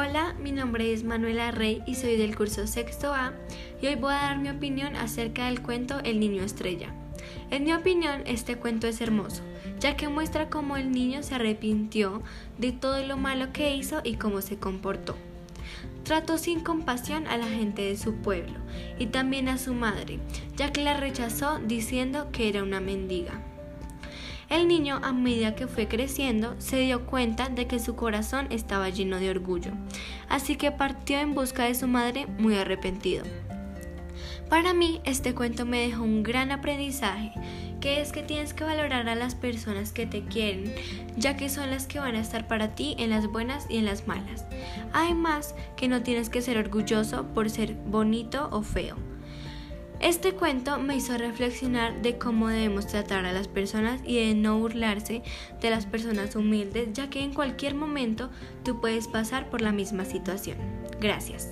Hola, 0.00 0.32
mi 0.40 0.52
nombre 0.52 0.92
es 0.92 1.02
Manuela 1.02 1.50
Rey 1.50 1.82
y 1.84 1.96
soy 1.96 2.16
del 2.16 2.36
curso 2.36 2.68
sexto 2.68 3.12
A 3.12 3.32
y 3.82 3.88
hoy 3.88 3.96
voy 3.96 4.12
a 4.12 4.18
dar 4.18 4.38
mi 4.38 4.48
opinión 4.48 4.94
acerca 4.94 5.46
del 5.46 5.60
cuento 5.60 5.98
El 6.04 6.20
niño 6.20 6.44
estrella. 6.44 6.94
En 7.50 7.64
mi 7.64 7.72
opinión, 7.72 8.22
este 8.24 8.54
cuento 8.54 8.86
es 8.86 9.00
hermoso, 9.00 9.42
ya 9.80 9.96
que 9.96 10.06
muestra 10.06 10.50
cómo 10.50 10.76
el 10.76 10.92
niño 10.92 11.24
se 11.24 11.34
arrepintió 11.34 12.22
de 12.58 12.70
todo 12.70 13.04
lo 13.04 13.16
malo 13.16 13.52
que 13.52 13.74
hizo 13.74 14.00
y 14.04 14.14
cómo 14.14 14.40
se 14.40 14.56
comportó. 14.56 15.16
Trató 16.04 16.38
sin 16.38 16.60
compasión 16.60 17.26
a 17.26 17.36
la 17.36 17.48
gente 17.48 17.82
de 17.82 17.96
su 17.96 18.14
pueblo 18.14 18.60
y 19.00 19.06
también 19.06 19.48
a 19.48 19.58
su 19.58 19.74
madre, 19.74 20.20
ya 20.56 20.72
que 20.72 20.84
la 20.84 20.96
rechazó 20.96 21.58
diciendo 21.58 22.28
que 22.30 22.48
era 22.48 22.62
una 22.62 22.78
mendiga. 22.78 23.42
El 24.58 24.66
niño, 24.66 24.98
a 25.04 25.12
medida 25.12 25.54
que 25.54 25.68
fue 25.68 25.86
creciendo, 25.86 26.56
se 26.58 26.80
dio 26.80 27.06
cuenta 27.06 27.48
de 27.48 27.68
que 27.68 27.78
su 27.78 27.94
corazón 27.94 28.48
estaba 28.50 28.88
lleno 28.88 29.20
de 29.20 29.30
orgullo, 29.30 29.70
así 30.28 30.56
que 30.56 30.72
partió 30.72 31.20
en 31.20 31.32
busca 31.32 31.66
de 31.66 31.76
su 31.76 31.86
madre 31.86 32.26
muy 32.26 32.56
arrepentido. 32.56 33.22
Para 34.50 34.74
mí, 34.74 35.00
este 35.04 35.32
cuento 35.32 35.64
me 35.64 35.86
dejó 35.86 36.02
un 36.02 36.24
gran 36.24 36.50
aprendizaje, 36.50 37.30
que 37.80 38.00
es 38.00 38.10
que 38.10 38.24
tienes 38.24 38.52
que 38.52 38.64
valorar 38.64 39.08
a 39.08 39.14
las 39.14 39.36
personas 39.36 39.92
que 39.92 40.06
te 40.06 40.24
quieren, 40.24 40.74
ya 41.16 41.36
que 41.36 41.50
son 41.50 41.70
las 41.70 41.86
que 41.86 42.00
van 42.00 42.16
a 42.16 42.20
estar 42.20 42.48
para 42.48 42.74
ti 42.74 42.96
en 42.98 43.10
las 43.10 43.28
buenas 43.28 43.64
y 43.70 43.76
en 43.76 43.84
las 43.84 44.08
malas. 44.08 44.44
Además, 44.92 45.54
que 45.76 45.86
no 45.86 46.02
tienes 46.02 46.30
que 46.30 46.42
ser 46.42 46.58
orgulloso 46.58 47.28
por 47.32 47.48
ser 47.48 47.74
bonito 47.86 48.48
o 48.50 48.62
feo. 48.62 48.96
Este 50.00 50.32
cuento 50.32 50.78
me 50.78 50.94
hizo 50.94 51.18
reflexionar 51.18 52.02
de 52.02 52.18
cómo 52.18 52.48
debemos 52.48 52.86
tratar 52.86 53.26
a 53.26 53.32
las 53.32 53.48
personas 53.48 54.00
y 54.04 54.16
de 54.24 54.34
no 54.34 54.56
burlarse 54.58 55.22
de 55.60 55.70
las 55.70 55.86
personas 55.86 56.36
humildes, 56.36 56.90
ya 56.92 57.10
que 57.10 57.20
en 57.20 57.34
cualquier 57.34 57.74
momento 57.74 58.30
tú 58.64 58.80
puedes 58.80 59.08
pasar 59.08 59.50
por 59.50 59.60
la 59.60 59.72
misma 59.72 60.04
situación. 60.04 60.56
Gracias. 61.00 61.48